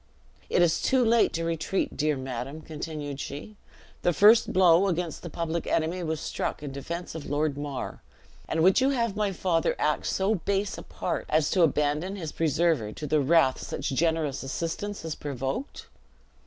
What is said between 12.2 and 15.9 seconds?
preserver to the wrath such generous assistance has provoked?"